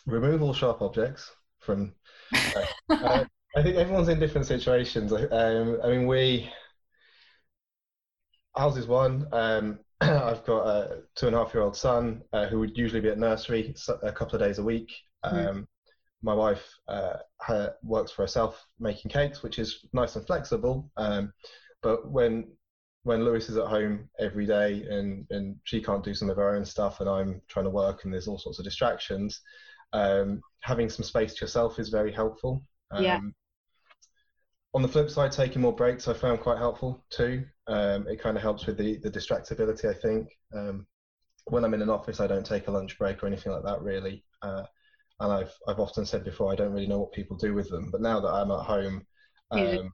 Remove 0.07 0.43
all 0.43 0.53
sharp 0.53 0.83
objects 0.83 1.31
from. 1.61 1.95
Uh, 2.35 2.65
uh, 2.91 3.25
I 3.57 3.63
think 3.63 3.77
everyone's 3.77 4.09
in 4.09 4.21
different 4.21 4.47
situations. 4.47 5.13
Um, 5.13 5.79
I 5.85 5.89
mean, 5.89 6.07
we. 6.07 6.51
Ours 8.57 8.77
is 8.77 8.87
one. 8.87 9.29
Um, 9.33 9.79
I've 10.01 10.45
got 10.45 10.67
a 10.67 11.03
two 11.15 11.29
and 11.29 11.37
a 11.37 11.39
half 11.39 11.55
year 11.55 11.63
old 11.63 11.77
son 11.77 12.23
uh, 12.33 12.47
who 12.47 12.59
would 12.59 12.77
usually 12.77 13.01
be 13.01 13.09
at 13.09 13.19
nursery 13.19 13.75
a 14.03 14.13
couple 14.13 14.35
of 14.35 14.41
days 14.41 14.59
a 14.59 14.65
week. 14.65 14.93
Hmm. 15.25 15.37
Um, 15.37 15.47
mm. 15.47 15.67
My 16.23 16.35
wife 16.35 16.65
uh, 16.89 17.17
her, 17.41 17.75
works 17.83 18.13
for 18.13 18.23
herself 18.23 18.65
making 18.79 19.11
cakes, 19.11 19.43
which 19.43 19.59
is 19.59 19.87
nice 19.93 20.17
and 20.17 20.27
flexible. 20.27 20.91
Um, 20.97 21.33
but 21.83 22.11
when 22.11 22.49
when 23.03 23.25
Lewis 23.25 23.49
is 23.49 23.57
at 23.57 23.67
home 23.67 24.09
every 24.19 24.47
day 24.47 24.85
and, 24.91 25.27
and 25.31 25.57
she 25.65 25.83
can't 25.83 26.05
do 26.05 26.15
some 26.15 26.29
of 26.29 26.37
her 26.37 26.55
own 26.55 26.65
stuff 26.65 27.01
and 27.01 27.09
I'm 27.09 27.41
trying 27.49 27.65
to 27.65 27.71
work 27.71 28.05
and 28.05 28.13
there's 28.13 28.29
all 28.29 28.39
sorts 28.39 28.59
of 28.59 28.65
distractions, 28.65 29.41
um, 29.93 30.43
having 30.61 30.91
some 30.91 31.05
space 31.05 31.35
to 31.35 31.45
yourself 31.45 31.79
is 31.79 31.89
very 31.89 32.13
helpful. 32.13 32.63
Um, 32.91 33.05
yeah. 33.05 33.21
On 34.75 34.83
the 34.83 34.89
flip 34.89 35.11
side, 35.11 35.33
taking 35.33 35.63
more 35.63 35.75
breaks 35.75 36.09
I 36.09 36.13
found 36.13 36.41
quite 36.41 36.59
helpful 36.59 37.05
too. 37.11 37.45
Um, 37.67 38.07
it 38.07 38.21
kind 38.21 38.37
of 38.37 38.43
helps 38.43 38.67
with 38.67 38.77
the, 38.77 38.99
the 38.99 39.11
distractibility, 39.11 39.89
I 39.89 39.95
think. 39.95 40.29
Um, 40.55 40.87
when 41.47 41.65
I'm 41.65 41.75
in 41.75 41.83
an 41.83 41.91
office, 41.91 42.21
I 42.21 42.27
don't 42.27 42.47
take 42.47 42.69
a 42.69 42.71
lunch 42.71 42.99
break 42.99 43.23
or 43.23 43.27
anything 43.27 43.53
like 43.53 43.65
that 43.65 43.81
really. 43.81 44.25
Uh, 44.43 44.65
and 45.21 45.33
I've, 45.33 45.53
I've 45.69 45.81
often 45.81 46.05
said 46.05 46.25
before, 46.25 46.53
I 46.53 46.57
don't 46.57 46.73
really 46.73 46.87
know 46.87 46.99
what 46.99 47.13
people 47.13 47.37
do 47.37 47.55
with 47.55 47.69
them. 47.69 47.91
But 47.91 48.01
now 48.01 48.21
that 48.21 48.29
I'm 48.29 48.51
at 48.51 48.65
home, 48.65 49.07
yeah 49.53 49.79
um, 49.79 49.93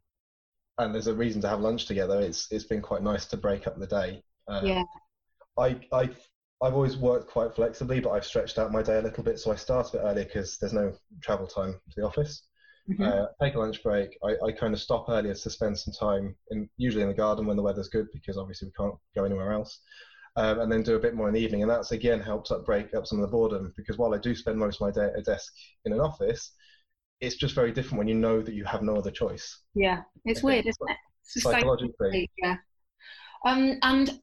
and 0.79 0.95
there's 0.95 1.07
a 1.07 1.15
reason 1.15 1.41
to 1.43 1.49
have 1.49 1.61
lunch 1.61 1.87
together. 1.87 2.21
It's 2.21 2.51
it's 2.51 2.65
been 2.65 2.83
quite 2.83 3.03
nice 3.03 3.27
to 3.27 3.37
break 3.37 3.67
up 3.67 3.79
the 3.79 3.87
day. 3.87 4.23
Um, 4.49 4.67
yeah. 4.67 4.85
I 5.59 5.81
I 5.93 6.11
I've 6.63 6.75
always 6.75 6.97
worked 6.97 7.31
quite 7.31 7.55
flexibly, 7.55 8.01
but 8.01 8.11
I've 8.11 8.25
stretched 8.25 8.59
out 8.59 8.73
my 8.73 8.83
day 8.83 8.99
a 8.99 9.03
little 9.03 9.25
bit. 9.25 9.39
So 9.39 9.53
I 9.53 9.57
start 9.57 9.89
a 9.89 9.93
bit 9.93 10.03
earlier 10.05 10.25
because 10.25 10.59
there's 10.59 10.73
no 10.73 10.95
travel 11.23 11.47
time 11.47 11.73
to 11.73 12.01
the 12.01 12.07
office. 12.07 12.47
Mm-hmm. 12.89 13.03
Uh, 13.03 13.27
take 13.43 13.57
a 13.57 13.59
lunch 13.59 13.83
break. 13.83 14.17
I, 14.23 14.37
I 14.47 14.53
kind 14.53 14.73
of 14.73 14.81
stop 14.81 15.07
earlier 15.09 15.35
to 15.35 15.51
spend 15.51 15.77
some 15.77 15.93
time, 15.93 16.37
in, 16.51 16.69
usually 16.77 17.03
in 17.03 17.09
the 17.09 17.15
garden 17.15 17.45
when 17.45 17.57
the 17.57 17.63
weather's 17.63 17.89
good, 17.89 18.07
because 18.13 18.39
obviously 18.39 18.69
we 18.69 18.73
can't 18.73 18.95
go 19.15 19.25
anywhere 19.25 19.53
else. 19.53 19.81
Um, 20.37 20.61
and 20.61 20.71
then 20.71 20.83
do 20.83 20.97
a 20.97 21.01
bit 21.01 21.15
more 21.15 21.29
in 21.29 21.35
the 21.35 21.41
evening. 21.41 21.63
And 21.63 21.71
that's 21.71 21.93
again 21.93 22.21
helps 22.21 22.51
up 22.51 22.67
break 22.67 22.95
up 22.95 23.07
some 23.07 23.19
of 23.19 23.23
the 23.23 23.33
boredom 23.33 23.73
because 23.75 23.97
while 23.97 24.15
I 24.15 24.19
do 24.19 24.35
spend 24.35 24.59
most 24.59 24.83
of 24.83 24.87
my 24.87 24.91
day 24.91 25.07
at 25.07 25.19
a 25.19 25.23
desk 25.23 25.55
in 25.87 25.95
an 25.95 26.01
office, 26.01 26.53
it's 27.21 27.37
just 27.37 27.55
very 27.55 27.73
different 27.73 27.99
when 27.99 28.09
you 28.09 28.15
know 28.15 28.43
that 28.43 28.55
you 28.55 28.65
have 28.65 28.83
no 28.83 28.97
other 28.97 29.11
choice. 29.11 29.61
Yeah, 29.75 30.03
it's 30.25 30.43
weird, 30.43 30.67
isn't 30.67 30.91
it? 30.91 30.97
It's 31.35 31.43
Psychologically. 31.43 32.31
Yeah. 32.43 32.57
Um, 33.47 33.79
and 33.83 34.21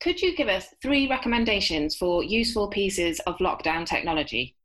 could 0.00 0.20
you 0.20 0.36
give 0.36 0.48
us 0.48 0.66
three 0.80 1.08
recommendations 1.08 1.96
for 1.96 2.22
useful 2.22 2.68
pieces 2.68 3.20
of 3.20 3.36
lockdown 3.38 3.84
technology? 3.84 4.56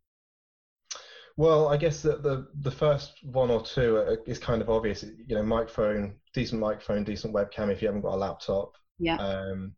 Well, 1.36 1.68
I 1.68 1.78
guess 1.78 2.04
that 2.04 2.22
the 2.22 2.48
the 2.62 2.70
first 2.70 3.14
one 3.24 3.50
or 3.50 3.64
two 3.64 3.98
is 4.28 4.38
kind 4.38 4.62
of 4.62 4.70
obvious. 4.70 5.04
You 5.04 5.36
know, 5.36 5.44
microphone, 5.44 6.16
decent 6.34 6.62
microphone, 6.62 7.04
decent 7.04 7.34
webcam. 7.34 7.72
If 7.72 7.82
you 7.82 7.88
haven't 7.88 8.02
got 8.02 8.14
a 8.14 8.18
laptop, 8.18 8.74
yeah. 9.00 9.18
Um, 9.18 9.74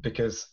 because 0.00 0.48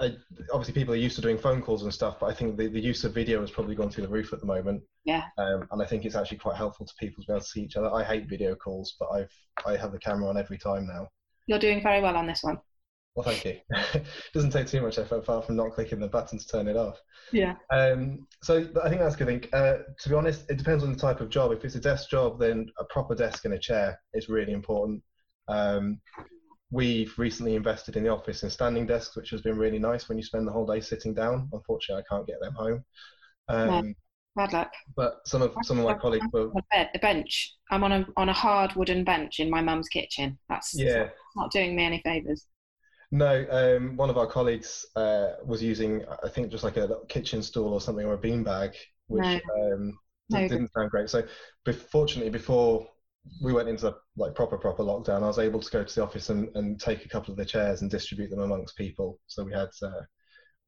I, 0.00 0.14
obviously 0.52 0.74
people 0.74 0.94
are 0.94 0.98
used 0.98 1.16
to 1.16 1.22
doing 1.22 1.38
phone 1.38 1.62
calls 1.62 1.82
and 1.82 1.92
stuff, 1.92 2.18
but 2.20 2.26
I 2.26 2.34
think 2.34 2.56
the, 2.56 2.68
the 2.68 2.80
use 2.80 3.04
of 3.04 3.14
video 3.14 3.40
has 3.40 3.50
probably 3.50 3.74
gone 3.74 3.90
through 3.90 4.04
the 4.06 4.12
roof 4.12 4.32
at 4.32 4.40
the 4.40 4.46
moment. 4.46 4.82
Yeah. 5.04 5.24
Um, 5.38 5.66
and 5.70 5.82
I 5.82 5.86
think 5.86 6.04
it's 6.04 6.14
actually 6.14 6.38
quite 6.38 6.56
helpful 6.56 6.86
to 6.86 6.92
people 6.98 7.22
to 7.22 7.26
be 7.26 7.32
able 7.32 7.40
to 7.40 7.46
see 7.46 7.62
each 7.62 7.76
other. 7.76 7.92
I 7.92 8.04
hate 8.04 8.28
video 8.28 8.54
calls, 8.54 8.94
but 8.98 9.08
I've 9.10 9.32
I 9.66 9.76
have 9.76 9.92
the 9.92 9.98
camera 9.98 10.28
on 10.28 10.36
every 10.36 10.58
time 10.58 10.86
now. 10.86 11.08
You're 11.46 11.58
doing 11.58 11.82
very 11.82 12.00
well 12.00 12.16
on 12.16 12.26
this 12.26 12.42
one. 12.42 12.58
Well, 13.18 13.24
thank 13.24 13.44
you. 13.44 13.58
it 13.94 14.04
doesn't 14.34 14.52
take 14.52 14.68
too 14.68 14.80
much 14.80 14.96
effort 14.96 15.16
apart 15.16 15.46
from 15.46 15.56
not 15.56 15.72
clicking 15.72 15.98
the 15.98 16.06
button 16.06 16.38
to 16.38 16.46
turn 16.46 16.68
it 16.68 16.76
off. 16.76 17.00
Yeah. 17.32 17.56
Um, 17.72 18.28
so 18.44 18.68
I 18.84 18.88
think 18.88 19.00
that's 19.00 19.16
a 19.16 19.18
good 19.18 19.26
thing. 19.26 19.44
Uh, 19.52 19.78
to 19.98 20.08
be 20.08 20.14
honest, 20.14 20.48
it 20.48 20.56
depends 20.56 20.84
on 20.84 20.92
the 20.92 20.98
type 20.98 21.20
of 21.20 21.28
job. 21.28 21.50
If 21.50 21.64
it's 21.64 21.74
a 21.74 21.80
desk 21.80 22.10
job, 22.10 22.38
then 22.38 22.66
a 22.78 22.84
proper 22.84 23.16
desk 23.16 23.44
and 23.44 23.54
a 23.54 23.58
chair 23.58 23.98
is 24.14 24.28
really 24.28 24.52
important. 24.52 25.02
Um, 25.48 26.00
we've 26.70 27.18
recently 27.18 27.54
invested 27.54 27.96
in 27.96 28.04
the 28.04 28.10
office 28.10 28.42
in 28.42 28.50
standing 28.50 28.86
desks, 28.86 29.16
which 29.16 29.30
has 29.30 29.40
been 29.40 29.56
really 29.56 29.78
nice 29.78 30.08
when 30.08 30.18
you 30.18 30.24
spend 30.24 30.46
the 30.46 30.52
whole 30.52 30.66
day 30.66 30.80
sitting 30.80 31.14
down. 31.14 31.48
Unfortunately, 31.52 32.02
I 32.02 32.14
can't 32.14 32.26
get 32.26 32.40
them 32.40 32.54
home. 32.54 32.84
Um, 33.48 33.94
Bad 34.36 34.52
luck. 34.52 34.72
But 34.94 35.26
some 35.26 35.42
of 35.42 35.54
some 35.64 35.78
of 35.78 35.84
my 35.84 35.94
colleagues 35.94 36.26
were 36.32 36.50
a 36.72 36.98
bench. 37.00 37.56
I'm 37.70 37.82
on 37.82 37.92
a 37.92 38.06
on 38.16 38.28
a 38.28 38.32
hard 38.32 38.72
wooden 38.74 39.02
bench 39.02 39.40
in 39.40 39.50
my 39.50 39.60
mum's 39.60 39.88
kitchen. 39.88 40.38
That's 40.48 40.78
yeah, 40.78 41.08
not 41.34 41.50
doing 41.50 41.74
me 41.74 41.84
any 41.84 42.00
favors. 42.04 42.46
No, 43.10 43.46
um, 43.50 43.96
one 43.96 44.10
of 44.10 44.18
our 44.18 44.26
colleagues 44.26 44.84
uh, 44.94 45.32
was 45.44 45.62
using, 45.62 46.04
I 46.22 46.28
think, 46.28 46.50
just 46.50 46.62
like 46.62 46.76
a 46.76 46.98
kitchen 47.08 47.42
stool 47.42 47.72
or 47.72 47.80
something 47.80 48.04
or 48.04 48.14
a 48.14 48.18
beanbag, 48.18 48.74
which 49.06 49.24
no. 49.24 49.40
um, 49.72 49.98
no. 50.28 50.46
didn't 50.46 50.70
sound 50.72 50.90
great. 50.90 51.08
So, 51.08 51.22
fortunately, 51.90 52.30
before 52.30 52.86
we 53.42 53.52
went 53.52 53.68
into 53.68 53.94
like 54.16 54.34
proper 54.34 54.58
proper 54.58 54.82
lockdown, 54.82 55.22
I 55.22 55.28
was 55.28 55.38
able 55.38 55.60
to 55.60 55.70
go 55.70 55.84
to 55.84 55.94
the 55.94 56.02
office 56.02 56.30
and, 56.30 56.48
and 56.56 56.80
take 56.80 57.04
a 57.04 57.08
couple 57.08 57.32
of 57.32 57.38
the 57.38 57.44
chairs 57.44 57.82
and 57.82 57.90
distribute 57.90 58.30
them 58.30 58.40
amongst 58.40 58.76
people. 58.76 59.18
So 59.26 59.44
we 59.44 59.52
had 59.52 59.68
uh, 59.82 60.02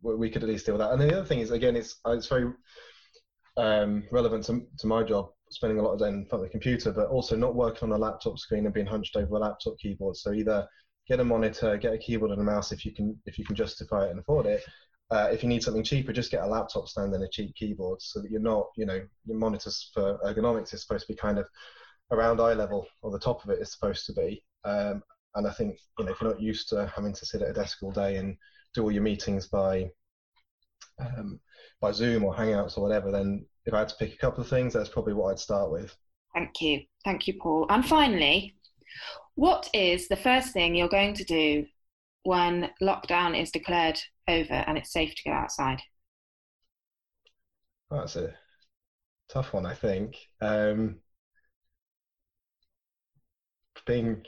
we 0.02 0.31
could 0.31 0.43
at 0.43 0.49
least 0.49 0.67
deal 0.67 0.75
with 0.75 0.81
that. 0.81 0.93
And 0.93 1.00
then 1.00 1.09
the 1.09 1.19
other 1.19 1.26
thing 1.26 1.40
is 1.40 1.50
again, 1.50 1.76
it's 1.76 1.97
uh, 2.07 2.12
it's 2.12 2.29
very 2.29 2.52
um, 3.57 4.05
relevant 4.11 4.45
to, 4.45 4.67
to 4.79 4.87
my 4.87 5.02
job, 5.02 5.31
spending 5.50 5.79
a 5.79 5.83
lot 5.83 5.93
of 5.93 5.99
day 5.99 6.09
in 6.09 6.26
front 6.26 6.45
of 6.45 6.49
the 6.49 6.52
computer, 6.52 6.93
but 6.93 7.09
also 7.09 7.37
not 7.37 7.55
working 7.55 7.90
on 7.90 7.99
a 7.99 8.02
laptop 8.02 8.38
screen 8.38 8.64
and 8.64 8.75
being 8.75 8.87
hunched 8.87 9.17
over 9.17 9.37
a 9.37 9.38
laptop 9.38 9.79
keyboard. 9.79 10.17
So 10.17 10.33
either 10.33 10.67
get 11.09 11.21
a 11.21 11.25
monitor, 11.25 11.76
get 11.76 11.93
a 11.93 11.99
keyboard 11.99 12.31
and 12.31 12.40
a 12.40 12.45
mouse 12.45 12.73
if 12.73 12.85
you 12.85 12.93
can 12.93 13.19
if 13.26 13.38
you 13.38 13.45
can 13.45 13.57
justify 13.57 14.07
it 14.07 14.11
and 14.11 14.21
afford 14.21 14.47
it. 14.47 14.62
Uh, 15.11 15.29
if 15.33 15.43
you 15.43 15.49
need 15.49 15.62
something 15.62 15.83
cheaper, 15.83 16.12
just 16.12 16.31
get 16.31 16.45
a 16.45 16.47
laptop 16.47 16.87
stand 16.87 17.12
and 17.12 17.25
a 17.25 17.29
cheap 17.29 17.52
keyboard 17.57 18.00
so 18.00 18.21
that 18.21 18.31
you're 18.31 18.40
not, 18.40 18.67
you 18.76 18.87
know, 18.87 19.05
your 19.25 19.37
monitors 19.37 19.90
for 19.93 20.19
ergonomics 20.25 20.73
is 20.73 20.83
supposed 20.83 21.05
to 21.05 21.12
be 21.12 21.17
kind 21.17 21.37
of 21.37 21.49
around 22.11 22.40
eye 22.40 22.55
level 22.55 22.87
or 23.02 23.11
the 23.11 23.19
top 23.19 23.45
of 23.45 23.50
it 23.50 23.61
is 23.61 23.73
supposed 23.73 24.07
to 24.07 24.12
be. 24.12 24.43
Um, 24.64 25.02
and 25.35 25.47
I 25.47 25.52
think 25.52 25.79
you 25.99 26.05
know 26.05 26.12
if 26.12 26.21
you're 26.21 26.31
not 26.31 26.43
used 26.43 26.69
to 26.71 26.90
having 26.95 27.12
to 27.12 27.26
sit 27.26 27.43
at 27.43 27.50
a 27.50 27.52
desk 27.52 27.79
all 27.83 27.93
day 27.93 28.17
and 28.17 28.37
do 28.75 28.83
all 28.83 28.90
your 28.90 29.02
meetings 29.02 29.47
by 29.47 29.90
um, 30.99 31.40
by 31.81 31.93
Zoom 31.93 32.25
or 32.25 32.35
Hangouts 32.35 32.76
or 32.76 32.83
whatever, 32.83 33.11
then 33.11 33.47
if 33.64 33.73
I 33.73 33.81
had 33.81 33.88
to 33.88 33.97
pick 33.97 34.14
a 34.14 34.19
couple 34.19 34.43
of 34.43 34.49
things, 34.49 34.73
that's 34.73 34.88
probably 34.88 35.14
what 35.14 35.31
I'd 35.31 35.38
start 35.38 35.71
with. 35.71 35.97
Thank 36.35 36.61
you, 36.61 36.83
thank 37.05 37.26
you, 37.26 37.35
Paul. 37.40 37.67
And 37.71 37.87
finally, 37.87 38.55
what 39.35 39.69
is 39.73 40.09
the 40.09 40.17
first 40.17 40.52
thing 40.52 40.75
you're 40.75 40.88
going 40.88 41.14
to 41.14 41.25
do 41.25 41.67
when 42.25 42.71
lockdown 42.83 43.40
is 43.40 43.50
declared 43.50 43.99
over 44.29 44.52
and 44.52 44.76
it's 44.76 44.93
safe 44.93 45.14
to 45.14 45.23
go 45.25 45.31
outside? 45.31 45.81
That's 47.90 48.17
a 48.17 48.35
tough 49.29 49.52
one, 49.52 49.67
I 49.67 49.75
think. 49.75 50.17
Um, 50.40 50.97
being 53.87 54.23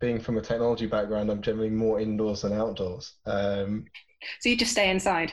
being 0.00 0.20
from 0.20 0.36
a 0.36 0.42
technology 0.42 0.86
background, 0.86 1.30
I'm 1.30 1.42
generally 1.42 1.70
more 1.70 2.00
indoors 2.00 2.42
than 2.42 2.52
outdoors. 2.52 3.14
Um, 3.26 3.86
so 4.40 4.48
you 4.48 4.56
just 4.56 4.72
stay 4.72 4.90
inside? 4.90 5.32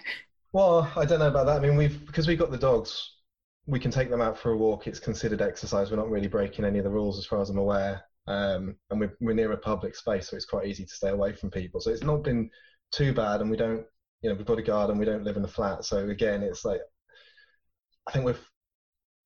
Well, 0.53 0.91
I 0.95 1.05
don't 1.05 1.19
know 1.19 1.27
about 1.27 1.45
that. 1.47 1.57
I 1.57 1.59
mean, 1.59 1.77
we've 1.77 2.05
because 2.05 2.27
we've 2.27 2.39
got 2.39 2.51
the 2.51 2.57
dogs, 2.57 3.15
we 3.65 3.79
can 3.79 3.91
take 3.91 4.09
them 4.09 4.21
out 4.21 4.37
for 4.37 4.51
a 4.51 4.57
walk. 4.57 4.87
It's 4.87 4.99
considered 4.99 5.41
exercise. 5.41 5.89
We're 5.89 5.97
not 5.97 6.09
really 6.09 6.27
breaking 6.27 6.65
any 6.65 6.79
of 6.79 6.83
the 6.83 6.89
rules, 6.89 7.17
as 7.17 7.25
far 7.25 7.41
as 7.41 7.49
I'm 7.49 7.57
aware. 7.57 8.03
Um, 8.27 8.75
and 8.89 8.99
we're, 8.99 9.15
we're 9.19 9.33
near 9.33 9.51
a 9.51 9.57
public 9.57 9.95
space, 9.95 10.29
so 10.29 10.35
it's 10.35 10.45
quite 10.45 10.67
easy 10.67 10.85
to 10.85 10.93
stay 10.93 11.09
away 11.09 11.33
from 11.33 11.49
people. 11.49 11.81
So 11.81 11.89
it's 11.89 12.03
not 12.03 12.23
been 12.23 12.49
too 12.91 13.13
bad, 13.13 13.41
and 13.41 13.49
we 13.49 13.57
don't, 13.57 13.85
you 14.21 14.29
know, 14.29 14.35
we've 14.35 14.45
got 14.45 14.59
a 14.59 14.63
garden. 14.63 14.97
We 14.97 15.05
don't 15.05 15.23
live 15.23 15.37
in 15.37 15.43
a 15.43 15.49
flat, 15.49 15.85
so 15.85 16.09
again, 16.09 16.43
it's 16.43 16.63
like 16.65 16.81
I 18.07 18.11
think 18.11 18.25
we're 18.25 18.37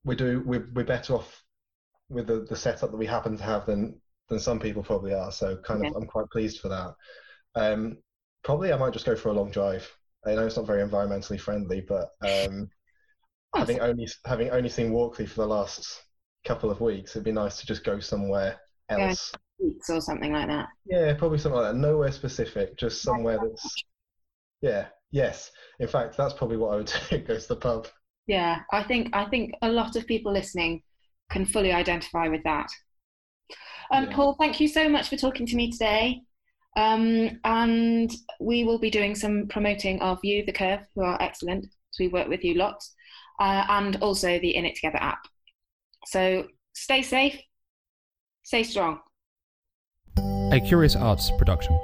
we 0.03 0.15
do 0.15 0.43
we're, 0.45 0.67
we're 0.73 0.85
better 0.85 1.15
off 1.15 1.43
with 2.09 2.27
the, 2.27 2.45
the 2.49 2.55
setup 2.55 2.91
that 2.91 2.97
we 2.97 3.05
happen 3.05 3.37
to 3.37 3.43
have 3.43 3.65
than 3.65 3.99
than 4.29 4.39
some 4.39 4.59
people 4.59 4.83
probably 4.83 5.13
are. 5.13 5.31
So 5.31 5.57
kind 5.57 5.85
of, 5.85 5.95
I'm 5.95 6.07
quite 6.07 6.29
pleased 6.31 6.59
for 6.59 6.69
that. 6.69 6.93
Um, 7.55 7.97
probably 8.43 8.73
I 8.73 8.77
might 8.77 8.93
just 8.93 9.05
go 9.05 9.15
for 9.15 9.29
a 9.29 9.33
long 9.33 9.51
drive. 9.51 9.87
I 10.25 10.33
know 10.33 10.45
it's 10.45 10.57
not 10.57 10.65
very 10.65 10.83
environmentally 10.83 11.39
friendly, 11.39 11.81
but 11.81 12.09
um, 12.21 12.69
having 13.55 13.79
only 13.79 14.07
having 14.25 14.49
only 14.49 14.69
seen 14.69 14.91
Walkley 14.91 15.27
for 15.27 15.41
the 15.41 15.47
last 15.47 16.01
couple 16.43 16.71
of 16.71 16.81
weeks, 16.81 17.11
it'd 17.11 17.23
be 17.23 17.31
nice 17.31 17.59
to 17.59 17.67
just 17.67 17.83
go 17.83 17.99
somewhere 17.99 18.59
else. 18.89 19.31
Weeks 19.59 19.89
or 19.89 20.01
something 20.01 20.33
like 20.33 20.47
that. 20.47 20.67
Yeah, 20.85 21.13
probably 21.13 21.37
something 21.37 21.61
like 21.61 21.71
that. 21.71 21.77
Nowhere 21.77 22.11
specific, 22.11 22.77
just 22.77 23.01
somewhere 23.01 23.39
that's. 23.41 23.83
Yeah. 24.61 24.87
Yes. 25.11 25.51
In 25.79 25.87
fact, 25.87 26.17
that's 26.17 26.33
probably 26.33 26.57
what 26.57 26.73
I 26.73 26.75
would 26.77 26.93
do. 27.09 27.19
go 27.19 27.39
to 27.39 27.47
the 27.47 27.55
pub. 27.55 27.87
Yeah, 28.27 28.61
I 28.73 28.83
think 28.83 29.15
I 29.15 29.25
think 29.29 29.53
a 29.61 29.69
lot 29.69 29.95
of 29.95 30.07
people 30.07 30.33
listening 30.33 30.81
can 31.29 31.45
fully 31.45 31.71
identify 31.71 32.27
with 32.27 32.43
that. 32.43 32.67
Um, 33.91 34.05
yeah. 34.05 34.15
Paul, 34.15 34.35
thank 34.39 34.59
you 34.59 34.67
so 34.67 34.89
much 34.89 35.09
for 35.09 35.17
talking 35.17 35.45
to 35.45 35.55
me 35.55 35.71
today. 35.71 36.21
Um, 36.77 37.39
and 37.43 38.11
we 38.39 38.63
will 38.63 38.79
be 38.79 38.89
doing 38.89 39.15
some 39.15 39.47
promoting 39.47 40.01
of 40.01 40.19
you, 40.23 40.45
The 40.45 40.51
Curve, 40.51 40.81
who 40.95 41.03
are 41.03 41.21
excellent. 41.21 41.65
So 41.91 42.03
we 42.03 42.09
work 42.09 42.27
with 42.27 42.43
you 42.43 42.55
lots. 42.55 42.93
uh, 43.39 43.65
and 43.69 43.97
also 43.97 44.39
the 44.39 44.55
In 44.55 44.65
It 44.65 44.75
Together 44.75 44.97
app. 45.01 45.25
So 46.05 46.47
stay 46.73 47.01
safe, 47.01 47.39
stay 48.43 48.63
strong. 48.63 48.99
A 50.51 50.61
Curious 50.65 50.95
Arts 50.95 51.31
production. 51.37 51.77